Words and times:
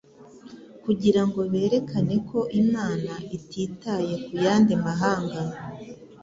kugira 0.83 1.21
ngo 1.27 1.39
berekane 1.51 2.15
ko 2.29 2.39
Imana 2.61 3.13
ititaye 3.37 4.13
ku 4.23 4.31
yandi 4.43 4.73
mahanga. 4.85 5.41